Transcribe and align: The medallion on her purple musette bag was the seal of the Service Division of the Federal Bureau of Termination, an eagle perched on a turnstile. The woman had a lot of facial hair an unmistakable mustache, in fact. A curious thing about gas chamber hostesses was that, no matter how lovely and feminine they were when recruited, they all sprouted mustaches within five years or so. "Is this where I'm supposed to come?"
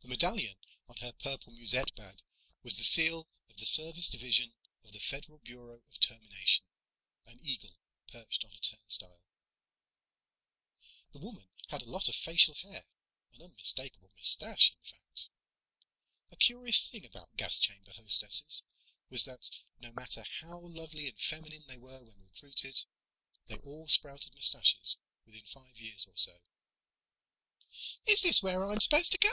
The 0.00 0.12
medallion 0.14 0.56
on 0.88 0.96
her 0.98 1.12
purple 1.12 1.52
musette 1.52 1.94
bag 1.94 2.22
was 2.62 2.76
the 2.78 2.84
seal 2.84 3.28
of 3.50 3.56
the 3.58 3.66
Service 3.66 4.08
Division 4.08 4.54
of 4.84 4.92
the 4.92 5.00
Federal 5.00 5.38
Bureau 5.40 5.82
of 5.86 6.00
Termination, 6.00 6.64
an 7.26 7.38
eagle 7.44 7.78
perched 8.10 8.42
on 8.42 8.52
a 8.54 8.58
turnstile. 8.58 9.20
The 11.12 11.18
woman 11.18 11.50
had 11.66 11.82
a 11.82 11.90
lot 11.90 12.08
of 12.08 12.14
facial 12.16 12.54
hair 12.54 12.86
an 13.32 13.42
unmistakable 13.42 14.10
mustache, 14.16 14.70
in 14.70 14.82
fact. 14.82 15.28
A 16.30 16.36
curious 16.36 16.88
thing 16.88 17.04
about 17.04 17.36
gas 17.36 17.58
chamber 17.58 17.92
hostesses 17.92 18.62
was 19.10 19.26
that, 19.26 19.50
no 19.78 19.92
matter 19.92 20.22
how 20.40 20.60
lovely 20.60 21.06
and 21.06 21.20
feminine 21.20 21.64
they 21.66 21.76
were 21.76 22.02
when 22.02 22.22
recruited, 22.22 22.82
they 23.46 23.56
all 23.58 23.88
sprouted 23.88 24.34
mustaches 24.34 24.96
within 25.26 25.44
five 25.44 25.76
years 25.78 26.06
or 26.06 26.16
so. 26.16 26.38
"Is 28.06 28.22
this 28.22 28.42
where 28.42 28.64
I'm 28.64 28.80
supposed 28.80 29.12
to 29.12 29.18
come?" 29.18 29.32